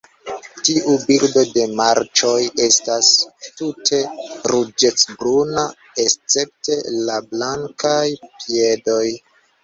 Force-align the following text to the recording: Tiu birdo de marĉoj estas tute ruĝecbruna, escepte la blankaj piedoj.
Tiu 0.67 0.93
birdo 1.07 1.41
de 1.55 1.65
marĉoj 1.79 2.37
estas 2.67 3.09
tute 3.59 3.99
ruĝecbruna, 4.51 5.65
escepte 6.05 6.79
la 7.11 7.19
blankaj 7.35 8.03
piedoj. 8.47 9.05